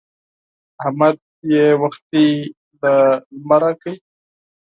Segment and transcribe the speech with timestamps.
[0.83, 1.15] احمد
[1.51, 2.27] يې وختي
[2.81, 2.93] له
[3.39, 3.93] لمره کړ.